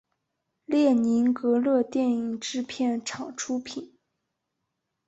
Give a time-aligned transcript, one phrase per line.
[0.65, 3.93] 列宁格勒电影制片厂出品。